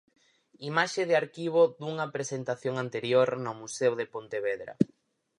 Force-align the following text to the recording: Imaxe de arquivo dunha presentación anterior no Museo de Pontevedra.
Imaxe 0.69 1.01
de 1.09 1.15
arquivo 1.23 1.61
dunha 1.79 2.07
presentación 2.15 2.75
anterior 2.85 3.29
no 3.45 3.51
Museo 3.61 3.93
de 3.99 4.05
Pontevedra. 4.13 4.73